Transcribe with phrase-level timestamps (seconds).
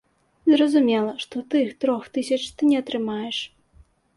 [0.53, 3.37] Зразумела, што тых трох тысяч ты не атрымаеш.